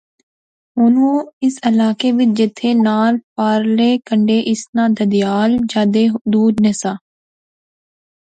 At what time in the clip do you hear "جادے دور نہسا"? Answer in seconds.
5.71-6.93